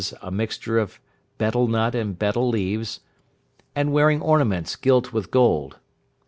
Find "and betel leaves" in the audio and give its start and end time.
1.93-3.01